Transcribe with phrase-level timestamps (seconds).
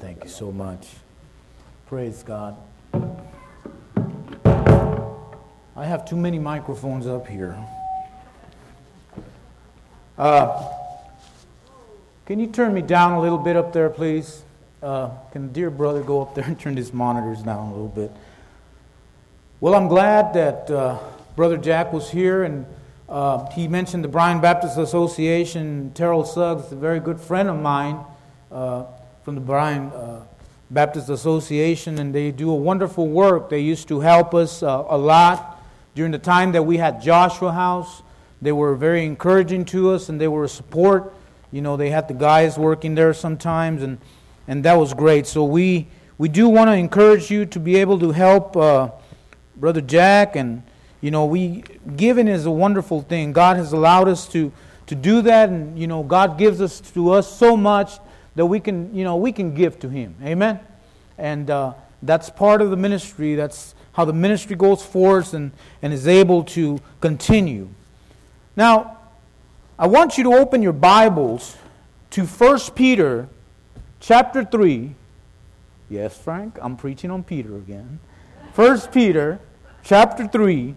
[0.00, 0.88] Thank you so much.
[1.86, 2.56] Praise God.
[5.76, 7.62] I have too many microphones up here.
[10.16, 10.66] Uh,
[12.24, 14.42] can you turn me down a little bit up there, please?
[14.82, 18.10] Uh, can dear brother go up there and turn his monitors down a little bit?
[19.60, 20.98] Well, I'm glad that uh,
[21.36, 22.64] Brother Jack was here and
[23.06, 25.92] uh, he mentioned the Bryan Baptist Association.
[25.92, 28.02] Terrell Suggs, a very good friend of mine
[28.50, 28.84] uh,
[29.30, 30.24] from the Bryan uh,
[30.70, 33.48] Baptist Association, and they do a wonderful work.
[33.48, 35.62] They used to help us uh, a lot
[35.94, 38.02] during the time that we had Joshua House.
[38.42, 41.14] They were very encouraging to us, and they were a support.
[41.52, 43.98] You know, they had the guys working there sometimes, and,
[44.48, 45.28] and that was great.
[45.28, 45.86] So we,
[46.18, 48.90] we do want to encourage you to be able to help uh,
[49.54, 50.64] Brother Jack and
[51.00, 51.62] you know, we
[51.94, 53.32] giving is a wonderful thing.
[53.32, 54.50] God has allowed us to
[54.88, 58.00] to do that, and you know, God gives us to us so much
[58.34, 60.14] that we can, you know, we can give to Him.
[60.22, 60.60] Amen.
[61.18, 63.34] And uh, that's part of the ministry.
[63.34, 67.68] That's how the ministry goes forth and, and is able to continue.
[68.56, 68.98] Now,
[69.78, 71.56] I want you to open your Bibles
[72.10, 73.28] to 1 Peter
[73.98, 74.94] chapter 3.
[75.88, 77.98] Yes, Frank, I'm preaching on Peter again.
[78.54, 79.40] 1 Peter
[79.82, 80.74] chapter 3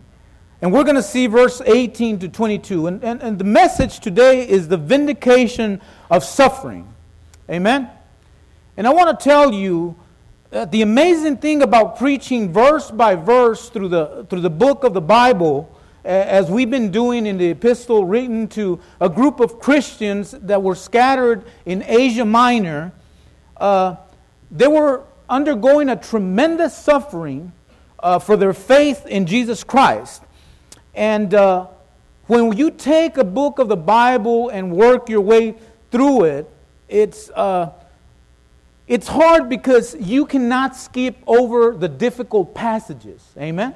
[0.64, 2.88] and we're going to see verse 18 to 22.
[2.88, 6.93] And, and, and the message today is the vindication of suffering.
[7.50, 7.90] Amen?
[8.78, 9.96] And I want to tell you
[10.50, 14.94] that the amazing thing about preaching verse by verse through the, through the book of
[14.94, 15.70] the Bible,
[16.04, 20.76] as we've been doing in the epistle written to a group of Christians that were
[20.76, 22.92] scattered in Asia Minor,
[23.58, 23.96] uh,
[24.52, 27.52] they were undergoing a tremendous suffering
[28.00, 30.24] uh, for their faith in Jesus Christ.
[30.94, 31.68] And uh,
[32.28, 35.56] when you take a book of the Bible and work your way
[35.90, 36.53] through it,
[36.94, 37.72] it's, uh,
[38.88, 43.26] it's hard because you cannot skip over the difficult passages.
[43.36, 43.74] Amen?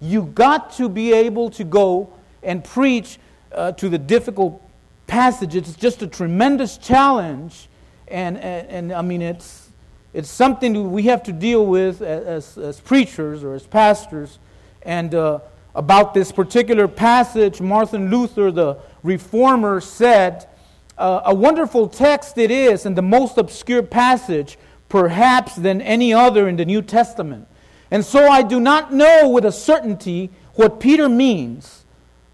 [0.00, 2.12] You got to be able to go
[2.42, 3.20] and preach
[3.52, 4.60] uh, to the difficult
[5.06, 5.68] passages.
[5.68, 7.68] It's just a tremendous challenge.
[8.08, 9.70] And, and, and I mean, it's,
[10.12, 14.40] it's something we have to deal with as, as preachers or as pastors.
[14.82, 15.40] And uh,
[15.76, 20.48] about this particular passage, Martin Luther, the reformer, said,
[20.98, 26.56] A wonderful text it is, and the most obscure passage, perhaps, than any other in
[26.56, 27.46] the New Testament.
[27.90, 31.84] And so I do not know with a certainty what Peter means.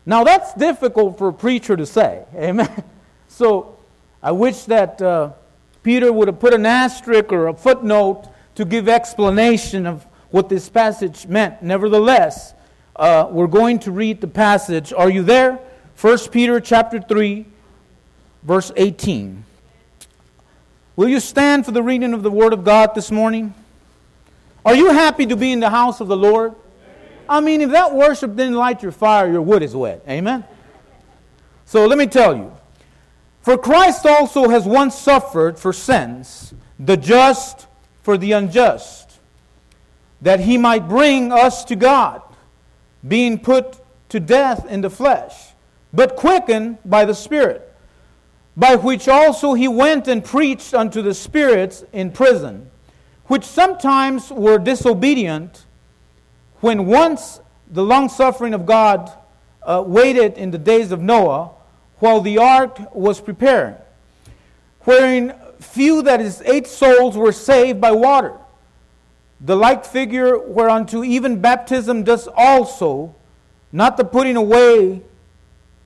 [0.06, 2.24] Now, that's difficult for a preacher to say.
[2.34, 2.84] Amen.
[3.28, 3.78] So
[4.22, 5.32] I wish that uh,
[5.82, 10.68] Peter would have put an asterisk or a footnote to give explanation of what this
[10.68, 11.62] passage meant.
[11.62, 12.54] Nevertheless,
[12.96, 14.92] uh, we're going to read the passage.
[14.92, 15.60] Are you there?
[16.00, 17.46] 1 Peter chapter 3,
[18.44, 19.44] verse 18.
[20.96, 23.54] Will you stand for the reading of the Word of God this morning?
[24.64, 26.54] Are you happy to be in the house of the Lord?
[27.28, 30.02] I mean, if that worship didn't light your fire, your wood is wet.
[30.08, 30.44] Amen?
[31.64, 32.54] So let me tell you.
[33.40, 37.66] For Christ also has once suffered for sins, the just
[38.02, 39.18] for the unjust,
[40.22, 42.22] that he might bring us to God
[43.06, 43.76] being put
[44.08, 45.34] to death in the flesh,
[45.92, 47.73] but quickened by the Spirit,
[48.56, 52.70] by which also he went and preached unto the spirits in prison,
[53.26, 55.64] which sometimes were disobedient,
[56.60, 59.10] when once the long suffering of God
[59.62, 61.50] uh, waited in the days of Noah,
[61.98, 63.76] while the ark was preparing,
[64.80, 68.34] wherein few, that is, eight souls, were saved by water.
[69.40, 73.14] The like figure whereunto even baptism does also,
[73.72, 75.02] not the putting away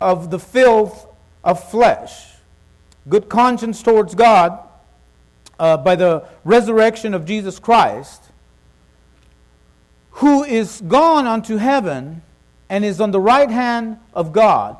[0.00, 1.06] of the filth
[1.42, 2.34] of flesh,
[3.08, 4.58] good conscience towards God
[5.58, 8.22] uh, by the resurrection of Jesus Christ,
[10.12, 12.22] who is gone unto heaven
[12.68, 14.76] and is on the right hand of God,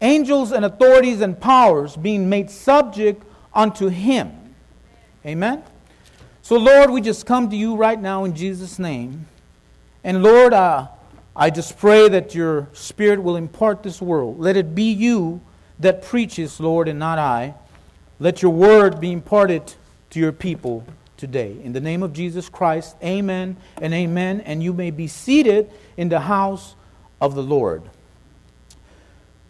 [0.00, 3.22] angels and authorities and powers being made subject
[3.54, 4.54] unto him.
[5.24, 5.62] Amen?
[6.42, 9.26] So, Lord, we just come to you right now in Jesus' name.
[10.02, 10.88] And Lord, uh,
[11.36, 14.40] I just pray that your Spirit will impart this world.
[14.40, 15.40] Let it be you
[15.78, 17.54] that preaches, Lord, and not I.
[18.22, 19.72] Let your word be imparted
[20.10, 20.84] to your people
[21.16, 21.56] today.
[21.64, 24.42] In the name of Jesus Christ, amen and amen.
[24.42, 26.74] And you may be seated in the house
[27.18, 27.82] of the Lord.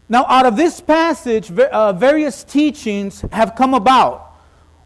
[0.08, 4.36] Now, out of this passage, uh, various teachings have come about.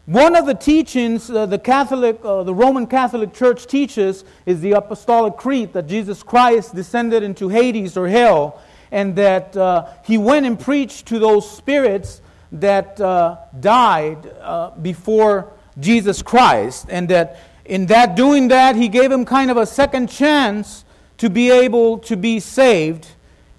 [0.07, 4.71] One of the teachings uh, the Catholic, uh, the Roman Catholic Church teaches is the
[4.71, 8.59] Apostolic Creed that Jesus Christ descended into Hades or hell,
[8.91, 12.21] and that uh, he went and preached to those spirits
[12.59, 19.11] that uh, died uh, before Jesus Christ, and that in that doing that, he gave
[19.11, 20.85] him kind of a second chance
[21.17, 23.07] to be able to be saved.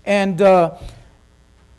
[0.05, 0.77] And uh,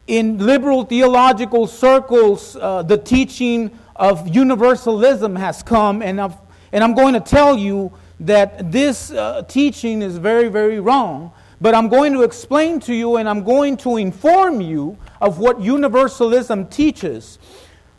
[0.08, 6.36] in liberal theological circles, uh, the teaching of universalism has come, and, I've,
[6.72, 11.32] and I'm going to tell you that this uh, teaching is very, very wrong.
[11.60, 15.62] But I'm going to explain to you and I'm going to inform you of what
[15.62, 17.40] universalism teaches.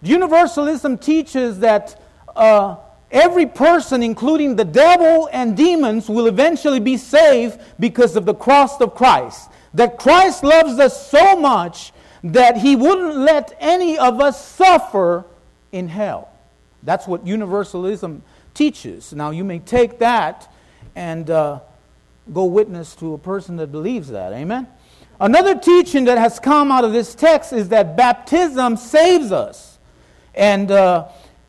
[0.02, 2.00] Universalism teaches that
[2.36, 2.76] uh,
[3.10, 8.80] every person, including the devil and demons, will eventually be saved because of the cross
[8.80, 9.50] of Christ.
[9.74, 11.92] That Christ loves us so much
[12.24, 15.24] that he wouldn't let any of us suffer
[15.72, 16.30] in hell.
[16.82, 18.22] That's what universalism
[18.54, 19.12] teaches.
[19.12, 20.52] Now, you may take that
[20.94, 21.60] and uh,
[22.32, 24.32] go witness to a person that believes that.
[24.32, 24.66] Amen?
[25.20, 29.78] Another teaching that has come out of this text is that baptism saves us.
[30.34, 31.08] And uh,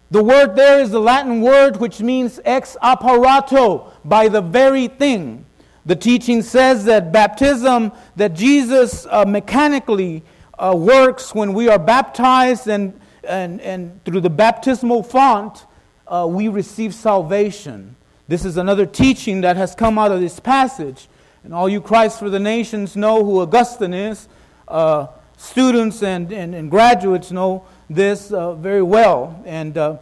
[0.09, 5.45] the word there is the Latin word which means ex operato, by the very thing.
[5.85, 10.23] The teaching says that baptism, that Jesus uh, mechanically
[10.57, 15.65] uh, works when we are baptized and, and, and through the baptismal font,
[16.07, 17.95] uh, we receive salvation.
[18.27, 21.08] This is another teaching that has come out of this passage.
[21.43, 24.27] And all you Christ for the Nations know who Augustine is.
[24.67, 25.07] Uh,
[25.37, 29.41] students and, and, and, graduates know this uh, very well.
[29.45, 29.97] And, uh,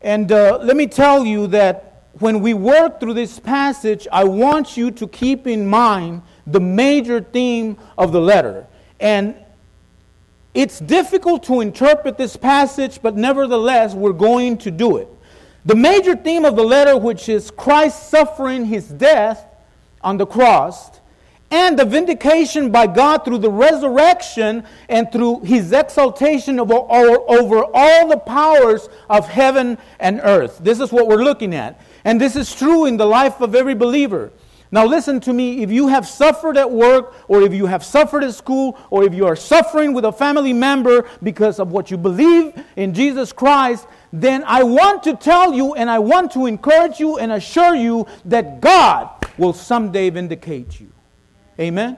[0.00, 4.76] and uh, let me tell you that when we work through this passage, I want
[4.76, 8.66] you to keep in mind the major theme of the letter.
[8.98, 9.34] And
[10.54, 15.08] it's difficult to interpret this passage, but nevertheless, we're going to do it.
[15.66, 19.45] The major theme of the letter, which is Christ suffering his death
[20.06, 21.00] on the cross,
[21.50, 28.16] and the vindication by God through the resurrection and through his exaltation over, all the
[28.24, 30.60] powers of heaven and earth.
[30.62, 31.80] This is what we're looking at.
[32.04, 34.32] And this is true in the life of every believer.
[34.72, 35.62] Now, listen to me.
[35.62, 39.14] If you have suffered at work, or if you have suffered at school, or if
[39.14, 43.86] you are suffering with a family member because of what you believe in Jesus Christ,
[44.12, 48.06] then I want to tell you and I want to encourage you and assure you
[48.24, 50.90] that God will someday vindicate you.
[51.58, 51.96] Amen?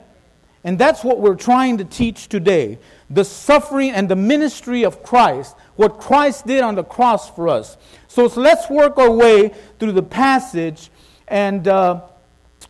[0.64, 2.79] And that's what we're trying to teach today
[3.11, 7.76] the suffering and the ministry of Christ, what Christ did on the cross for us.
[8.08, 10.90] So, so let's work our way through the passage
[11.29, 11.67] and.
[11.67, 12.02] Uh,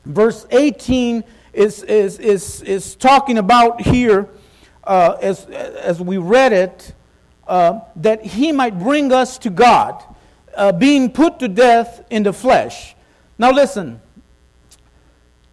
[0.04, 1.22] verse 18
[1.52, 4.28] is, is, is, is talking about here,
[4.84, 6.94] uh, as, as we read it,
[7.46, 10.02] uh, that he might bring us to God,
[10.56, 12.94] uh, being put to death in the flesh.
[13.38, 14.00] Now, listen.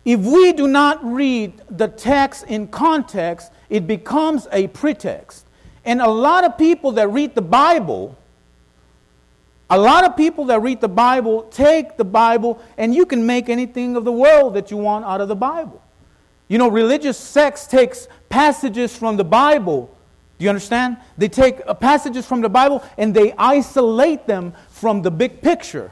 [0.06, 5.46] If we do not read the text in context, it becomes a pretext.
[5.84, 8.16] And a lot of people that read the Bible
[9.70, 13.50] a lot of people that read the Bible take the Bible and you can make
[13.50, 15.82] anything of the world that you want out of the Bible.
[16.48, 19.90] You know, religious sects takes passages from the Bible.
[20.38, 20.98] Do you understand?
[21.18, 25.92] They take uh, passages from the Bible and they isolate them from the big picture.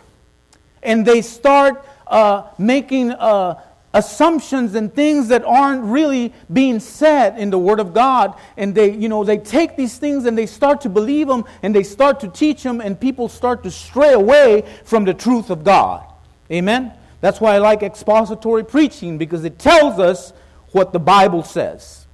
[0.84, 3.60] And they start uh, making uh,
[3.94, 8.36] assumptions and things that aren't really being said in the word of god.
[8.58, 11.76] And they you know they take these things and they start to believe them and
[11.76, 15.64] they start to teach them and people start to stray away from the truth of
[15.64, 16.06] god.
[16.52, 16.94] Amen?
[17.22, 20.34] That's why i like expository preaching because it tells us
[20.72, 22.08] what the bible says.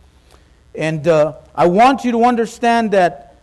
[0.75, 3.38] And uh, i want you to understand that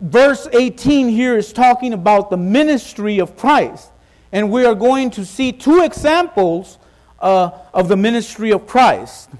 [0.00, 3.90] verse 18 here is talking about the ministry of christ.
[4.32, 6.78] And we are going to see two examples
[7.18, 9.30] uh, of the ministry of Christ.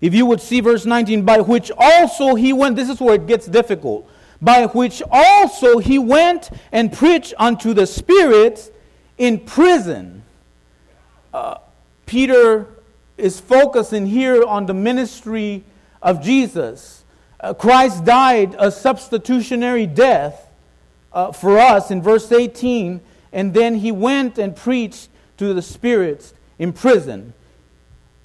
[0.00, 3.26] If you would see verse 19, by which also he went, this is where it
[3.26, 4.08] gets difficult.
[4.40, 8.70] By which also he went and preached unto the spirits
[9.16, 10.22] in prison.
[11.32, 11.58] Uh,
[12.06, 12.66] Peter
[13.16, 15.64] is focusing here on the ministry
[16.02, 17.04] of Jesus.
[17.40, 20.50] Uh, Christ died a substitutionary death
[21.12, 23.00] uh, for us in verse 18,
[23.32, 25.08] and then he went and preached
[25.38, 27.32] to the spirits in prison.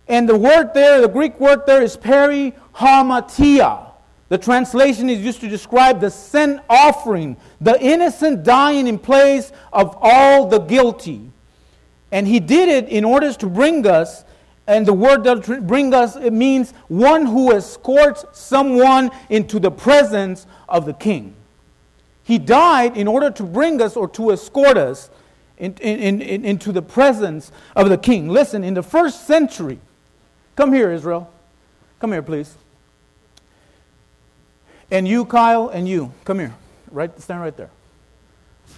[0.08, 3.86] And the word there, the Greek word there is periharmatia.
[4.30, 9.98] The translation is used to describe the sin offering, the innocent dying in place of
[10.00, 11.32] all the guilty.
[12.12, 14.24] And he did it in order to bring us,
[14.68, 20.46] and the word that bring us, it means one who escorts someone into the presence
[20.68, 21.36] of the king.
[22.24, 25.10] He died in order to bring us or to escort us
[25.60, 28.30] in, in, in, into the presence of the king.
[28.30, 29.80] Listen, in the first century,
[30.56, 31.32] come here, Israel.
[32.00, 32.56] Come here, please.
[34.90, 36.56] And you, Kyle, and you, come here.
[36.90, 37.70] Right, stand right there.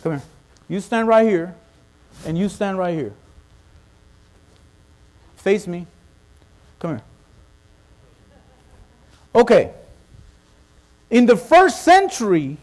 [0.04, 0.24] Come here.
[0.68, 1.56] You stand right here,
[2.26, 3.14] and you stand right here.
[5.38, 5.88] Face me.
[6.80, 7.02] Come here.
[9.34, 9.72] Okay.
[11.10, 12.58] In the first century,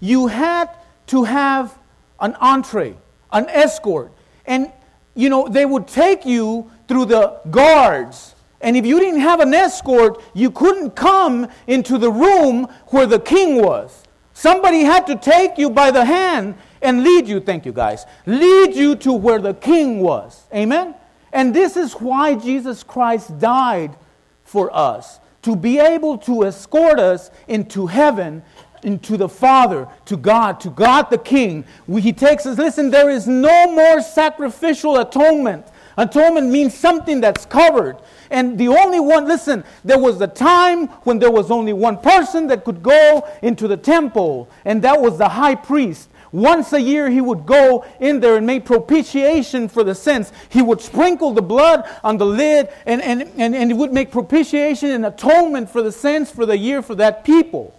[0.00, 0.70] you had
[1.08, 1.76] to have
[2.20, 2.94] an entree,
[3.32, 4.12] an escort.
[4.46, 4.72] And,
[5.14, 8.34] you know, they would take you through the guards.
[8.60, 13.20] And if you didn't have an escort, you couldn't come into the room where the
[13.20, 14.02] king was.
[14.32, 18.74] Somebody had to take you by the hand and lead you, thank you guys, lead
[18.74, 20.44] you to where the king was.
[20.54, 20.94] Amen?
[21.32, 23.96] And this is why Jesus Christ died
[24.44, 28.42] for us to be able to escort us into heaven,
[28.82, 31.64] into the Father, to God, to God the King.
[31.86, 35.66] he takes us, listen, there is no more sacrificial atonement.
[35.96, 37.96] Atonement means something that's covered.
[38.30, 42.46] And the only one, listen, there was a time when there was only one person
[42.48, 46.08] that could go into the temple, and that was the high priest.
[46.30, 50.32] Once a year, he would go in there and make propitiation for the sins.
[50.50, 54.10] He would sprinkle the blood on the lid and, and, and, and he would make
[54.10, 57.77] propitiation and atonement for the sins for the year for that people.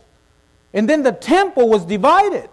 [0.74, 2.50] And then the temple was divided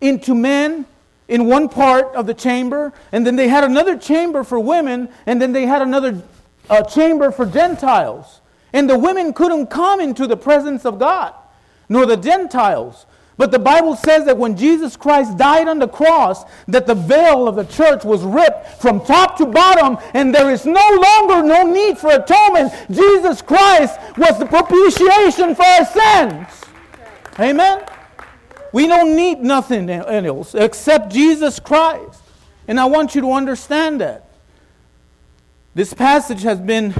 [0.00, 0.86] into men
[1.28, 5.40] in one part of the chamber, and then they had another chamber for women, and
[5.40, 6.22] then they had another
[6.68, 8.40] uh, chamber for Gentiles.
[8.72, 11.34] And the women couldn't come into the presence of God,
[11.88, 13.06] nor the Gentiles.
[13.42, 17.48] But the Bible says that when Jesus Christ died on the cross, that the veil
[17.48, 21.64] of the church was ripped from top to bottom, and there is no longer no
[21.64, 22.72] need for atonement.
[22.88, 26.64] Jesus Christ was the propitiation for our sins.
[27.40, 27.84] Amen.
[28.72, 32.22] We don't need nothing else except Jesus Christ.
[32.68, 34.24] And I want you to understand that.
[35.74, 36.94] This passage has been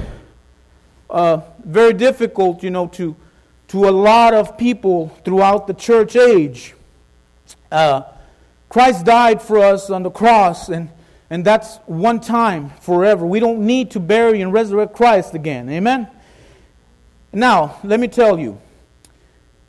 [1.09, 3.15] uh, very difficult, you know, to
[3.73, 6.75] to a lot of people throughout the church age.
[7.71, 8.03] Uh,
[8.69, 10.91] Christ died for us on the cross, and,
[11.31, 13.25] and that's one time forever.
[13.25, 15.71] We don't need to bury and resurrect Christ again.
[15.71, 16.07] Amen?
[17.31, 18.61] Now, let me tell you.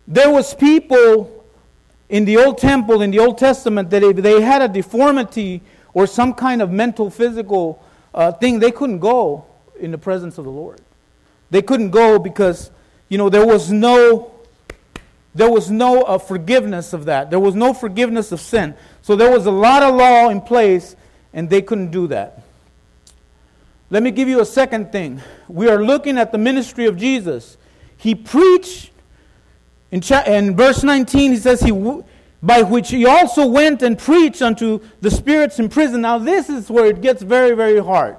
[0.07, 1.43] There was people
[2.11, 5.63] in the old temple, in the Old Testament, that if they had a deformity
[5.95, 7.83] or some kind of mental, physical
[8.13, 9.47] uh, thing, they couldn't go
[9.81, 10.83] in the presence of the Lord.
[11.51, 12.71] They couldn't go because
[13.09, 14.35] you know, there was no
[15.35, 17.29] there was no uh, forgiveness of that.
[17.29, 18.75] There was no forgiveness of sin.
[19.03, 20.95] So there was a lot of law in place,
[21.33, 22.43] and they couldn't do that.
[23.91, 25.21] Let me give you a second thing.
[25.49, 27.57] We are looking at the ministry of Jesus.
[27.97, 28.93] He preached,
[29.91, 32.05] in, cha- in verse 19, he says, he w-
[32.41, 36.03] by which he also went and preached unto the spirits in prison.
[36.03, 38.17] Now, this is where it gets very, very hard.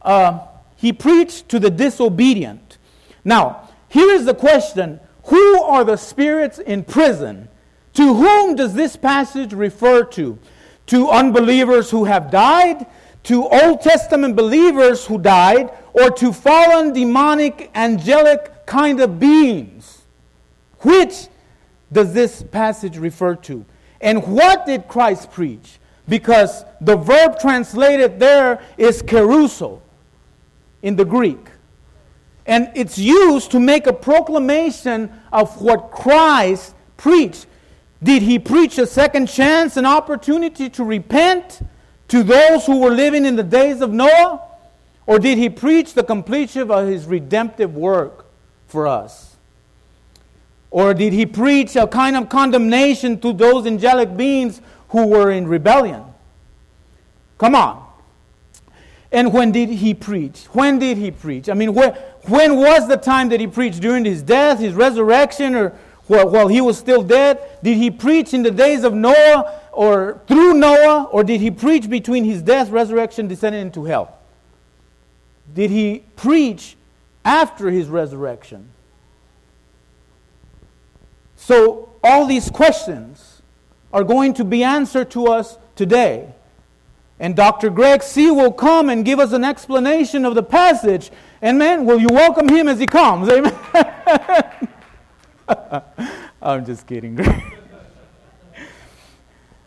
[0.00, 0.40] Uh,
[0.76, 2.78] he preached to the disobedient.
[3.24, 7.48] Now, here is the question Who are the spirits in prison?
[7.94, 10.38] To whom does this passage refer to?
[10.86, 12.86] To unbelievers who have died?
[13.24, 15.70] To Old Testament believers who died?
[15.92, 20.02] Or to fallen, demonic, angelic kind of beings?
[20.80, 21.26] Which
[21.90, 23.64] does this passage refer to?
[24.00, 25.78] And what did Christ preach?
[26.08, 29.80] Because the verb translated there is kerusso
[30.82, 31.48] in the Greek.
[32.48, 37.46] And it's used to make a proclamation of what Christ preached.
[38.02, 41.60] Did he preach a second chance, an opportunity to repent
[42.08, 44.40] to those who were living in the days of Noah?
[45.06, 48.26] Or did he preach the completion of his redemptive work
[48.66, 49.36] for us?
[50.70, 55.46] Or did he preach a kind of condemnation to those angelic beings who were in
[55.46, 56.02] rebellion?
[57.36, 57.87] Come on.
[59.10, 60.44] And when did he preach?
[60.52, 61.48] When did he preach?
[61.48, 63.80] I mean, when was the time that he preached?
[63.80, 65.70] During his death, his resurrection, or
[66.06, 67.40] while, while he was still dead?
[67.62, 71.04] Did he preach in the days of Noah or through Noah?
[71.10, 74.18] Or did he preach between his death, resurrection, descending into hell?
[75.54, 76.76] Did he preach
[77.24, 78.68] after his resurrection?
[81.36, 83.40] So, all these questions
[83.92, 86.34] are going to be answered to us today.
[87.20, 87.70] And Dr.
[87.70, 88.30] Greg C.
[88.30, 91.10] will come and give us an explanation of the passage.
[91.42, 93.28] And man, will you welcome him as he comes?
[93.28, 93.54] Amen.
[96.42, 97.16] I'm just kidding.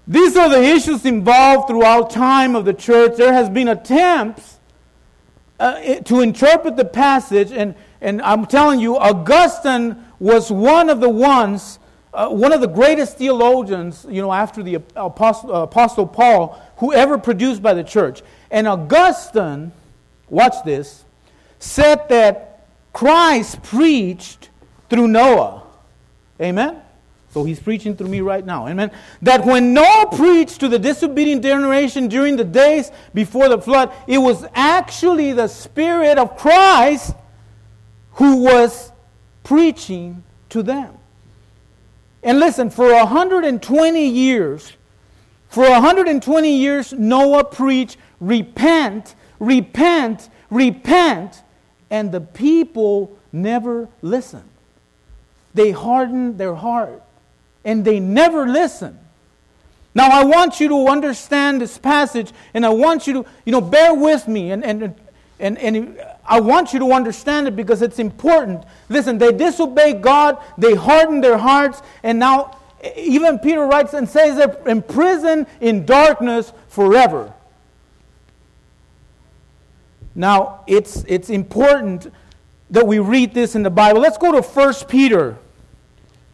[0.08, 3.18] These are the issues involved throughout time of the church.
[3.18, 4.60] There has been attempts
[5.60, 11.10] uh, to interpret the passage, and, and I'm telling you, Augustine was one of the
[11.10, 11.80] ones,
[12.14, 17.20] uh, one of the greatest theologians, you know, after the Apostle, uh, Apostle Paul, whoever
[17.20, 18.24] produced by the church.
[18.50, 19.72] And Augustine,
[20.30, 21.06] watch this,
[21.60, 24.50] said that Christ preached
[24.90, 25.62] through Noah.
[26.42, 26.82] Amen?
[27.30, 28.68] So he's preaching through me right now.
[28.68, 28.92] Amen.
[29.22, 34.18] That when Noah preached to the disobedient generation during the days before the flood, it
[34.18, 37.14] was actually the Spirit of Christ
[38.14, 38.92] who was
[39.44, 40.98] preaching to them.
[42.24, 44.74] And listen, for 120 years,
[45.52, 51.44] for 120 years, Noah preached, repent, repent, repent,
[51.90, 54.50] and the people never listened.
[55.54, 57.04] They hardened their heart
[57.66, 58.98] and they never listened.
[59.94, 63.60] Now, I want you to understand this passage, and I want you to, you know,
[63.60, 64.96] bear with me, and, and,
[65.38, 68.64] and, and I want you to understand it because it's important.
[68.88, 72.58] Listen, they disobeyed God, they hardened their hearts, and now
[72.96, 77.34] even Peter writes and says they're imprisoned in darkness forever.
[80.14, 82.12] Now, it's, it's important
[82.70, 84.02] that we read this in the Bible.
[84.02, 85.38] Let's go to 1 Peter.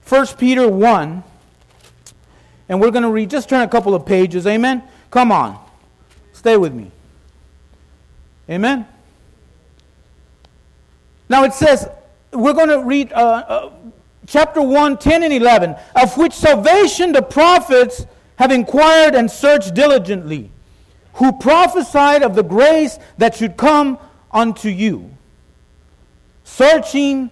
[0.07, 1.23] 1 Peter 1.
[2.69, 4.47] And we're going to read, just turn a couple of pages.
[4.47, 4.83] Amen?
[5.11, 5.63] Come on.
[6.33, 6.91] Stay with me.
[8.49, 8.87] Amen?
[11.29, 11.89] Now it says,
[12.31, 13.71] we're going to read uh, uh,
[14.27, 18.05] chapter 1, 10 and 11, of which salvation the prophets
[18.35, 20.51] have inquired and searched diligently,
[21.13, 23.97] who prophesied of the grace that should come
[24.31, 25.09] unto you,
[26.43, 27.31] searching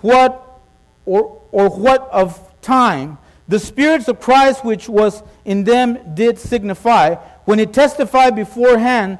[0.00, 0.60] what
[1.06, 3.18] or, or what of time
[3.48, 9.18] the spirits of Christ which was in them did signify, when it testified beforehand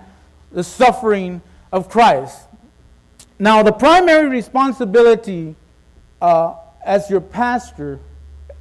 [0.51, 2.49] the suffering of Christ.
[3.39, 5.55] Now, the primary responsibility
[6.21, 7.99] uh, as your pastor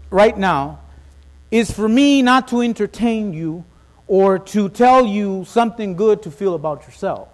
[0.09, 0.79] right now
[1.49, 3.65] is for me not to entertain you
[4.07, 7.29] or to tell you something good to feel about yourself.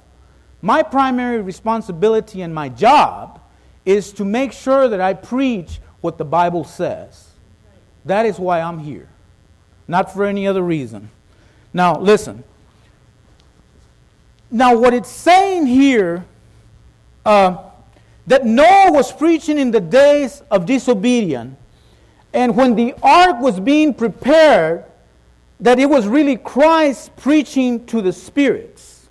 [0.61, 3.39] My primary responsibility and my job
[3.85, 7.29] is to make sure that I preach what the Bible says.
[8.05, 9.07] That is why I'm here,
[9.87, 11.09] not for any other reason.
[11.73, 12.43] Now, listen.
[14.49, 16.25] Now, what it's saying here
[17.25, 17.66] uh,
[18.27, 21.57] that Noah was preaching in the days of disobedience,
[22.33, 24.83] and when the ark was being prepared,
[25.59, 29.07] that it was really Christ preaching to the spirits.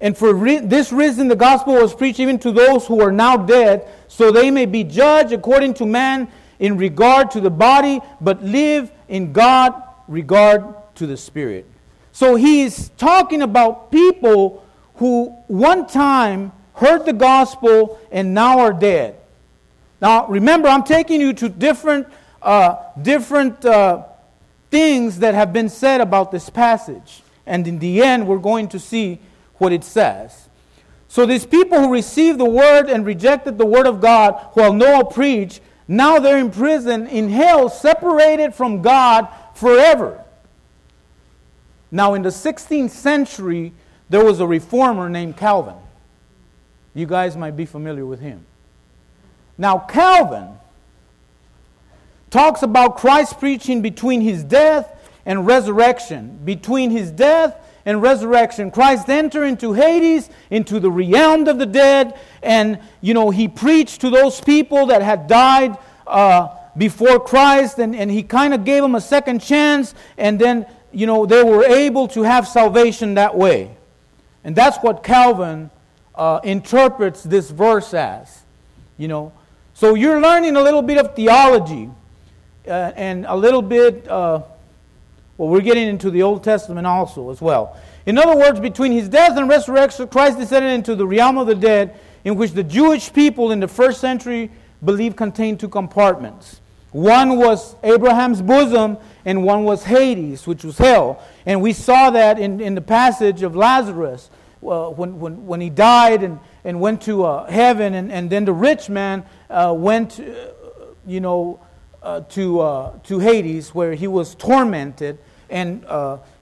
[0.00, 3.36] And for re- this reason, the gospel was preached even to those who are now
[3.36, 6.28] dead, so they may be judged according to man
[6.58, 10.64] in regard to the body, but live in God regard
[10.96, 11.66] to the spirit.
[12.12, 14.64] So he is talking about people
[14.96, 19.16] who one time heard the gospel, and now are dead.
[20.00, 22.06] Now, remember, I'm taking you to different,
[22.40, 24.04] uh, different uh,
[24.70, 27.22] things that have been said about this passage.
[27.46, 29.20] And in the end, we're going to see
[29.54, 30.48] what it says.
[31.08, 35.10] So, these people who received the word and rejected the word of God while Noah
[35.10, 40.24] preached, now they're in prison, in hell, separated from God forever.
[41.90, 43.72] Now, in the 16th century,
[44.08, 45.74] there was a reformer named Calvin.
[46.94, 48.44] You guys might be familiar with him.
[49.56, 50.48] Now, Calvin
[52.30, 56.40] talks about Christ preaching between his death and resurrection.
[56.44, 62.18] Between his death and resurrection, Christ entered into Hades, into the realm of the dead,
[62.42, 65.76] and, you know, he preached to those people that had died
[66.06, 70.66] uh, before Christ, and, and he kind of gave them a second chance, and then,
[70.92, 73.76] you know, they were able to have salvation that way.
[74.42, 75.70] And that's what Calvin
[76.20, 78.42] uh, interprets this verse as.
[78.98, 79.32] You know,
[79.72, 81.90] so you're learning a little bit of theology
[82.68, 84.06] uh, and a little bit.
[84.06, 84.42] Uh,
[85.38, 87.80] well, we're getting into the Old Testament also as well.
[88.04, 91.54] In other words, between his death and resurrection, Christ descended into the realm of the
[91.54, 94.50] dead, in which the Jewish people in the first century
[94.84, 96.60] believed contained two compartments.
[96.92, 101.22] One was Abraham's bosom, and one was Hades, which was hell.
[101.46, 104.28] And we saw that in, in the passage of Lazarus
[104.62, 108.44] uh, when, when, when he died and, and went to uh, heaven, and, and then
[108.44, 110.24] the rich man uh, went, uh,
[111.06, 111.60] you know,
[112.02, 115.18] uh, to, uh, to Hades where he was tormented,
[115.48, 115.84] and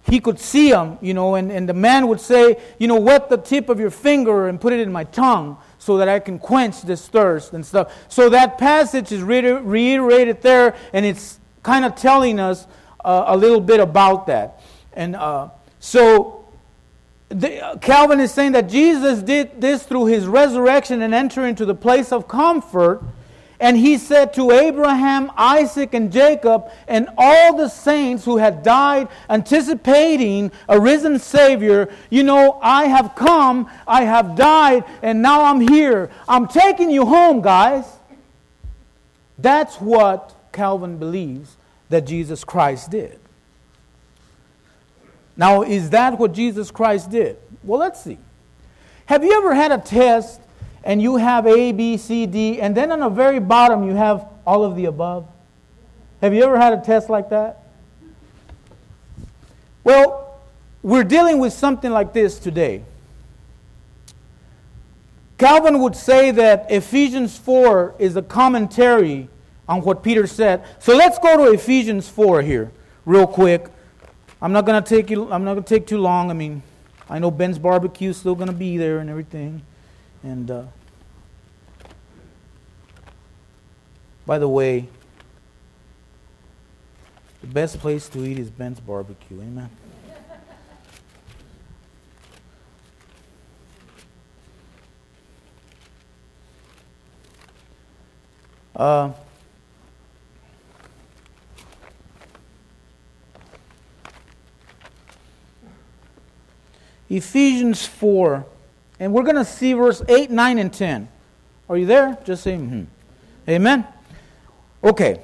[0.02, 3.28] he could see him, you know, and, and the man would say, you know, wet
[3.28, 6.38] the tip of your finger and put it in my tongue so that I can
[6.38, 7.92] quench this thirst and stuff.
[8.08, 12.66] So that passage is reiterated there, and it's kind of telling us
[13.04, 14.62] a little bit about that.
[14.92, 15.16] And
[15.78, 16.37] so
[17.28, 21.66] the, uh, Calvin is saying that Jesus did this through his resurrection and enter into
[21.66, 23.02] the place of comfort.
[23.60, 29.08] And he said to Abraham, Isaac, and Jacob, and all the saints who had died
[29.28, 35.60] anticipating a risen Savior, You know, I have come, I have died, and now I'm
[35.60, 36.08] here.
[36.28, 37.84] I'm taking you home, guys.
[39.38, 41.56] That's what Calvin believes
[41.88, 43.18] that Jesus Christ did.
[45.38, 47.38] Now, is that what Jesus Christ did?
[47.62, 48.18] Well, let's see.
[49.06, 50.40] Have you ever had a test
[50.82, 54.26] and you have A, B, C, D, and then on the very bottom you have
[54.44, 55.26] all of the above?
[56.20, 57.62] Have you ever had a test like that?
[59.84, 60.40] Well,
[60.82, 62.82] we're dealing with something like this today.
[65.38, 69.28] Calvin would say that Ephesians 4 is a commentary
[69.68, 70.64] on what Peter said.
[70.80, 72.72] So let's go to Ephesians 4 here,
[73.06, 73.68] real quick.
[74.40, 76.30] I'm not to take you I'm not to take too long.
[76.30, 76.62] I mean,
[77.10, 79.62] I know Ben's barbecue is still to be there and everything.
[80.22, 80.64] And uh,
[84.26, 84.88] by the way,
[87.40, 89.40] the best place to eat is Ben's barbecue.
[89.40, 89.70] Amen.
[98.76, 99.10] Uh,
[107.10, 108.44] Ephesians 4,
[109.00, 111.08] and we're going to see verse 8, 9, and 10.
[111.68, 112.18] Are you there?
[112.24, 112.84] Just say, mm-hmm.
[113.48, 113.86] Amen.
[114.82, 115.20] Okay.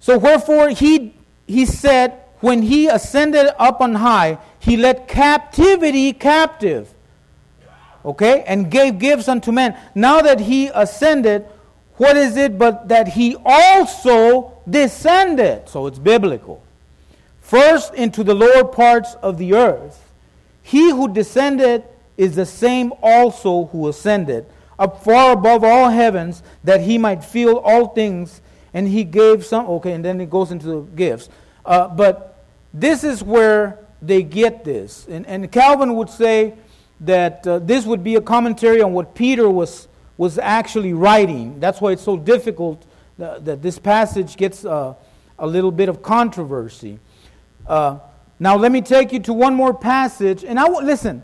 [0.00, 1.14] So, wherefore, he,
[1.46, 6.92] he said, when he ascended up on high, he led captivity captive.
[8.04, 8.44] Okay?
[8.46, 9.76] And gave gifts unto men.
[9.94, 11.46] Now that he ascended,
[11.94, 15.68] what is it but that he also descended?
[15.68, 16.62] So it's biblical.
[17.40, 20.07] First into the lower parts of the earth.
[20.68, 21.82] He who descended
[22.18, 24.44] is the same also who ascended
[24.78, 28.42] up far above all heavens that he might fill all things.
[28.74, 31.30] And he gave some, okay, and then it goes into the gifts.
[31.64, 35.06] Uh, but this is where they get this.
[35.08, 36.52] And, and Calvin would say
[37.00, 41.58] that uh, this would be a commentary on what Peter was was actually writing.
[41.60, 42.84] That's why it's so difficult
[43.16, 44.94] that, that this passage gets uh,
[45.38, 46.98] a little bit of controversy.
[47.66, 48.00] Uh,
[48.40, 50.44] now, let me take you to one more passage.
[50.44, 51.22] And I w- listen,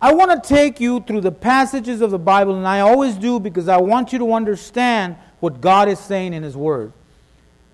[0.00, 3.40] I want to take you through the passages of the Bible, and I always do
[3.40, 6.92] because I want you to understand what God is saying in His Word.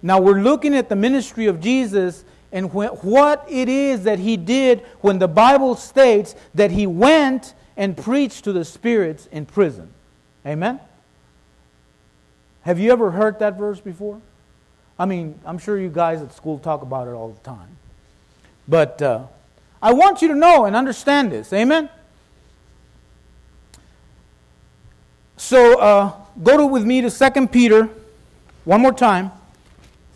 [0.01, 4.37] Now, we're looking at the ministry of Jesus and wh- what it is that He
[4.37, 9.93] did when the Bible states that He went and preached to the spirits in prison.
[10.47, 10.81] Amen?
[12.63, 14.21] Have you ever heard that verse before?
[14.99, 17.77] I mean, I'm sure you guys at school talk about it all the time.
[18.69, 19.27] But uh,
[19.81, 21.53] I want you to know and understand this.
[21.53, 21.89] Amen?
[25.37, 27.89] So uh, go to, with me to 2 Peter
[28.65, 29.33] one more time.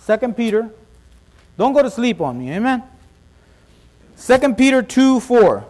[0.06, 0.70] 2 Peter.
[1.58, 2.52] Don't go to sleep on me.
[2.52, 2.82] Amen?
[4.18, 5.66] 2 Peter 2 4.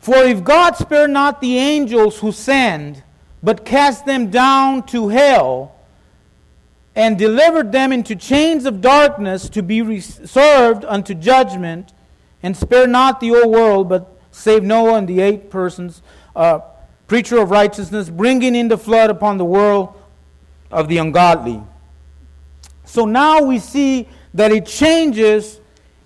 [0.00, 3.02] For if God spare not the angels who sinned,
[3.42, 5.75] but cast them down to hell,
[6.96, 11.92] and delivered them into chains of darkness to be reserved unto judgment,
[12.42, 16.00] and spare not the whole world, but save Noah and the eight persons,
[16.34, 16.60] uh,
[17.06, 19.94] preacher of righteousness, bringing in the flood upon the world
[20.70, 21.62] of the ungodly.
[22.86, 25.60] So now we see that it changes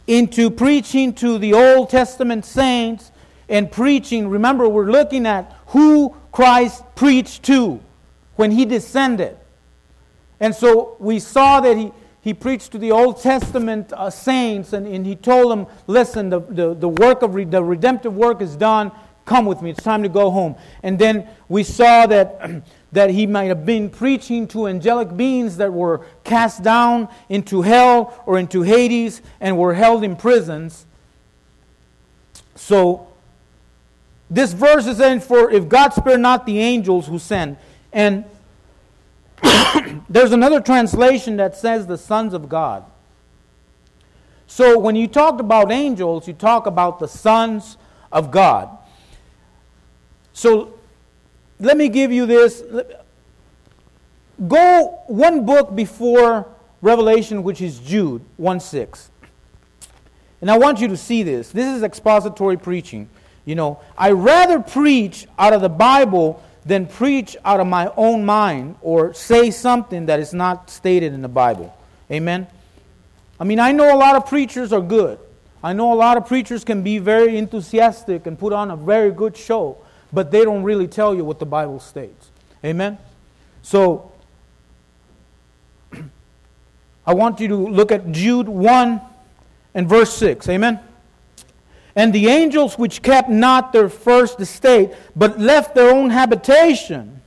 [0.09, 3.13] into preaching to the Old Testament saints
[3.49, 7.81] and preaching, remember, we're looking at who Christ preached to
[8.35, 9.37] when he descended.
[10.41, 14.87] And so we saw that he, he preached to the Old Testament uh, saints and,
[14.87, 18.57] and he told them, listen, the, the, the work of re- the redemptive work is
[18.57, 18.91] done.
[19.27, 19.71] Come with me.
[19.71, 20.57] It's time to go home.
[20.83, 25.73] And then we saw that, that he might have been preaching to angelic beings that
[25.73, 30.87] were cast down into hell or into Hades and were held in prisons.
[32.57, 33.09] So
[34.31, 37.57] this verse is saying, For if God spare not the angels who send.
[37.93, 38.25] And
[40.09, 42.85] there's another translation that says the sons of God.
[44.47, 47.77] So when you talked about angels, you talk about the sons
[48.11, 48.69] of God.
[50.33, 50.75] So
[51.61, 52.63] let me give you this.
[54.49, 56.49] Go one book before
[56.83, 59.11] Revelation, which is Jude 1 6.
[60.41, 61.51] And I want you to see this.
[61.51, 63.09] This is expository preaching.
[63.45, 68.25] You know, I rather preach out of the Bible than preach out of my own
[68.25, 71.77] mind or say something that is not stated in the Bible.
[72.11, 72.47] Amen.
[73.39, 75.19] I mean, I know a lot of preachers are good.
[75.63, 79.11] I know a lot of preachers can be very enthusiastic and put on a very
[79.11, 79.79] good show,
[80.13, 82.31] but they don't really tell you what the Bible states.
[82.65, 82.99] Amen.
[83.63, 84.13] So
[87.07, 89.01] I want you to look at Jude 1
[89.75, 90.49] and verse 6.
[90.49, 90.81] Amen.
[92.01, 97.21] And the angels which kept not their first estate, but left their own habitation,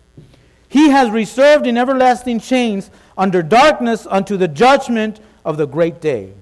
[0.67, 6.33] he has reserved in everlasting chains under darkness unto the judgment of the great day.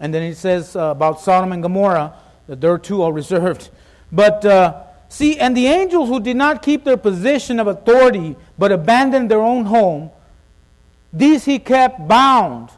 [0.00, 2.14] And then he says uh, about Sodom and Gomorrah
[2.46, 3.70] that there too are reserved.
[4.12, 8.70] But uh, see, and the angels who did not keep their position of authority, but
[8.70, 10.12] abandoned their own home,
[11.12, 12.70] these he kept bound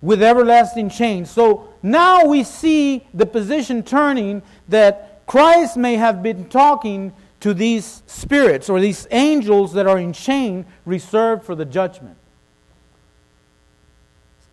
[0.00, 1.30] with everlasting chains.
[1.30, 8.02] So now we see the position turning that Christ may have been talking to these
[8.08, 12.16] spirits or these angels that are in chain reserved for the judgment.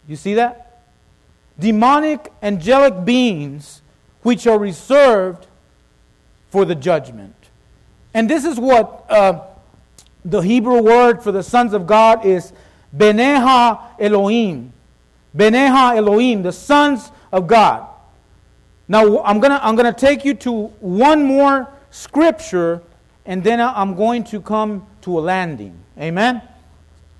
[0.07, 0.83] You see that?
[1.57, 3.81] Demonic angelic beings
[4.21, 5.47] which are reserved
[6.51, 7.35] for the judgment.
[8.13, 9.41] And this is what uh,
[10.23, 12.53] the Hebrew word for the sons of God is
[12.95, 14.71] Bene ha-Elohim.
[15.35, 17.87] Bene ha-Elohim, the sons of God.
[18.87, 22.81] Now, I'm going to I'm to take you to one more scripture,
[23.25, 25.77] and then I'm going to come to a landing.
[25.97, 26.41] Amen?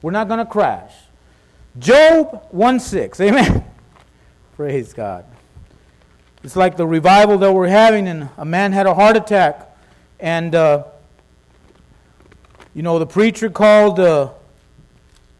[0.01, 0.93] We're not going to crash.
[1.79, 3.19] Job 1 6.
[3.21, 3.65] Amen?
[4.55, 5.25] Praise God.
[6.43, 9.69] It's like the revival that we're having, and a man had a heart attack,
[10.19, 10.83] and uh,
[12.73, 14.29] you know the preacher called uh,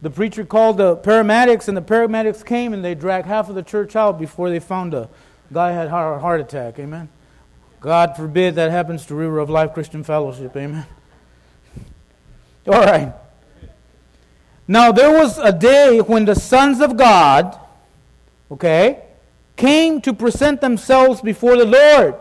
[0.04, 3.62] the preacher called the paramedics, and the paramedics came and they dragged half of the
[3.62, 5.08] church out before they found a
[5.50, 6.78] guy had a heart attack.
[6.78, 7.08] Amen.
[7.80, 10.54] God forbid that happens to River of Life Christian Fellowship.
[10.58, 10.84] Amen.
[12.66, 13.14] All right.
[14.68, 17.58] Now there was a day when the sons of God,
[18.50, 19.04] okay,
[19.56, 22.16] came to present themselves before the Lord.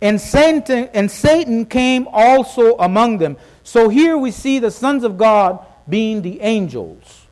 [0.00, 3.36] And Satan, and Satan came also among them.
[3.64, 7.26] So here we see the sons of God being the angels.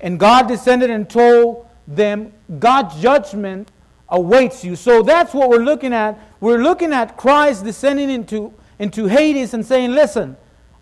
[0.00, 3.70] And God descended and told them, God's judgment
[4.08, 4.76] awaits you.
[4.76, 6.18] So that's what we're looking at.
[6.40, 10.36] We're looking at Christ descending into, into Hades and saying, Listen,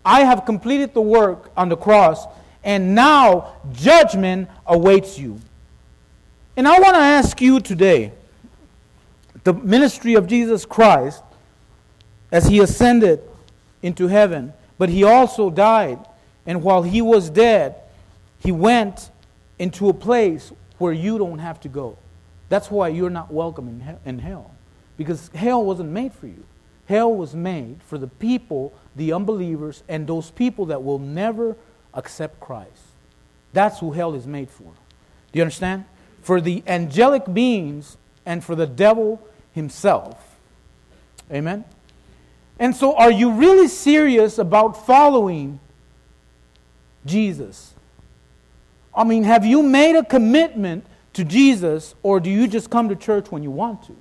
[0.05, 2.25] I have completed the work on the cross,
[2.63, 5.39] and now judgment awaits you.
[6.55, 8.13] And I want to ask you today
[9.43, 11.23] the ministry of Jesus Christ
[12.31, 13.21] as he ascended
[13.81, 15.99] into heaven, but he also died
[16.47, 17.75] and while he was dead,
[18.39, 19.11] he went
[19.59, 21.97] into a place where you don't have to go.
[22.49, 24.55] That's why you're not welcome in, hell.
[24.95, 26.43] Because hell wasn't made for you.
[26.85, 31.57] Hell was made for the people, the unbelievers, and those people that will never
[31.93, 32.71] accept Christ.
[33.51, 34.63] That's who hell is made for.
[34.63, 35.83] Do you understand?
[36.21, 40.37] For the angelic beings and for the devil himself.
[41.29, 41.65] Amen?
[42.57, 45.59] And so, are you really serious about following
[47.07, 47.73] Jesus?
[48.93, 52.95] I mean, have you made a commitment to Jesus, or do you just come to
[52.95, 53.95] church when you want to?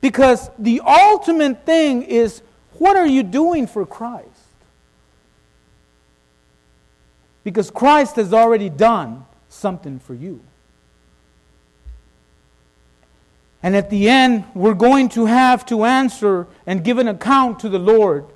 [0.00, 2.42] Because the ultimate thing is
[2.78, 4.26] what are you doing for Christ?
[7.44, 10.40] Because Christ has already done something for you.
[13.62, 17.68] And at the end, we're going to have to answer and give an account to
[17.68, 18.26] the Lord,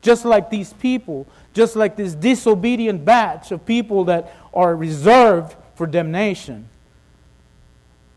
[0.00, 1.26] just like these people
[1.56, 6.68] just like this disobedient batch of people that are reserved for damnation.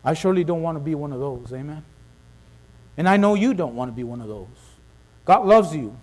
[0.04, 1.50] I surely don't want to be one of those.
[1.52, 1.82] Amen.
[2.98, 4.46] And I know you don't want to be one of those.
[5.24, 5.96] God loves you.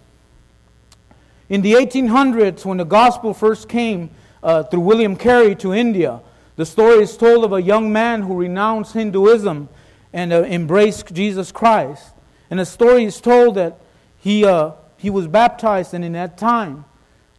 [1.47, 4.10] In the 1800s, when the gospel first came
[4.41, 6.19] uh, through William Carey to India,
[6.56, 9.69] the story is told of a young man who renounced Hinduism
[10.12, 12.13] and uh, embraced Jesus Christ.
[12.50, 13.80] And the story is told that
[14.17, 16.86] he, uh, he was baptized, and in that time,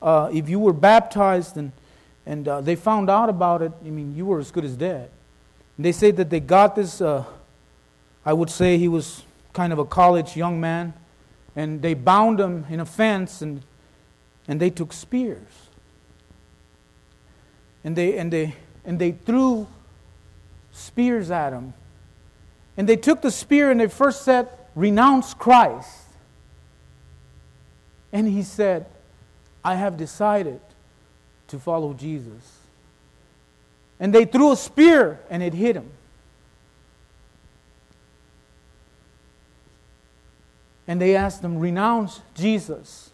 [0.00, 1.72] uh, if you were baptized and,
[2.26, 5.10] and uh, they found out about it, I mean, you were as good as dead.
[5.76, 7.24] And they say that they got this, uh,
[8.24, 10.94] I would say he was kind of a college young man,
[11.56, 13.62] and they bound him in a fence and,
[14.46, 15.68] and they took spears.
[17.82, 19.66] And they, and, they, and they threw
[20.72, 21.74] spears at him.
[22.76, 26.04] And they took the spear and they first said, Renounce Christ.
[28.12, 28.86] And he said,
[29.64, 30.60] I have decided
[31.48, 32.58] to follow Jesus.
[34.00, 35.90] And they threw a spear and it hit him.
[40.86, 43.10] And they asked him, Renounce Jesus.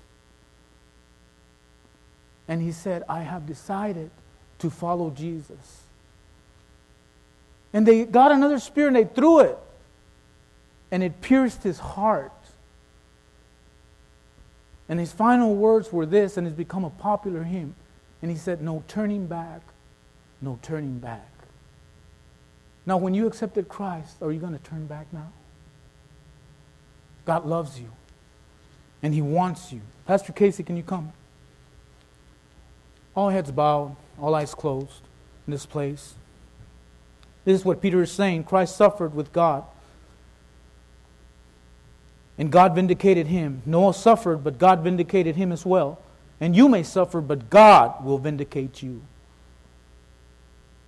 [2.47, 4.11] And he said, I have decided
[4.59, 5.83] to follow Jesus.
[7.73, 9.59] And they got another spear and they threw it.
[10.93, 12.33] And it pierced his heart.
[14.89, 17.75] And his final words were this, and it's become a popular hymn.
[18.21, 19.63] And he said, No turning back,
[20.41, 21.29] no turning back.
[22.87, 25.33] Now, when you accepted Christ, are you going to turn back now?
[27.25, 27.91] God loves you,
[29.03, 29.81] and He wants you.
[30.07, 31.13] Pastor Casey, can you come?
[33.17, 35.01] All heads bowed, all eyes closed
[35.47, 36.15] in this place.
[37.45, 38.45] This is what Peter is saying.
[38.45, 39.65] Christ suffered with God.
[42.37, 43.63] And God vindicated him.
[43.65, 46.01] Noah suffered, but God vindicated him as well.
[46.41, 49.03] And you may suffer, but God will vindicate you.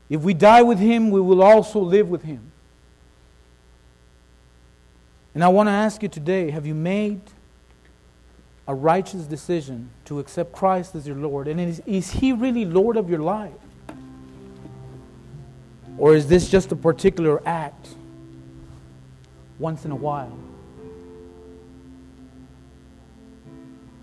[0.08, 2.52] If we die with him, we will also live with him.
[5.34, 7.20] And I want to ask you today have you made
[8.66, 11.46] a righteous decision to accept Christ as your Lord?
[11.46, 13.52] And is, is he really Lord of your life?
[15.98, 17.88] Or is this just a particular act
[19.58, 20.36] once in a while?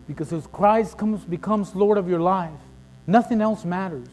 [0.08, 2.60] Because as Christ comes, becomes Lord of your life,
[3.08, 4.08] nothing else matters.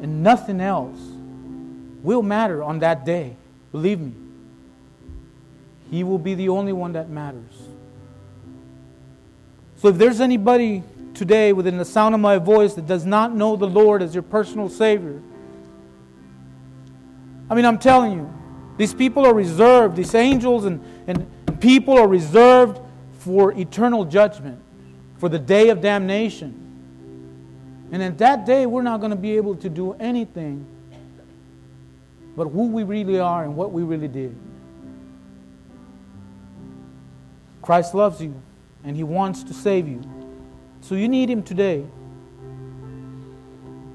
[0.00, 0.98] And nothing else
[2.02, 3.36] will matter on that day.
[3.70, 4.12] Believe me.
[5.90, 7.52] He will be the only one that matters.
[9.76, 10.82] So if there's anybody
[11.14, 14.22] today within the sound of my voice that does not know the Lord as your
[14.22, 15.20] personal Savior,
[17.50, 18.32] I mean, I'm telling you,
[18.78, 21.26] these people are reserved, these angels and, and,
[21.60, 22.80] people are reserved
[23.24, 24.60] for eternal judgment,
[25.18, 26.58] for the day of damnation.
[27.92, 30.66] And at that day, we're not going to be able to do anything
[32.36, 34.34] but who we really are and what we really did.
[37.60, 38.34] Christ loves you
[38.82, 40.02] and He wants to save you.
[40.80, 41.86] So you need Him today.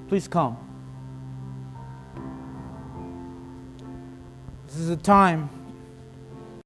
[0.07, 0.55] Please come.
[4.67, 5.49] This is a time